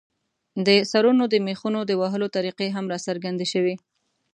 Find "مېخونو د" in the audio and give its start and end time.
1.47-1.91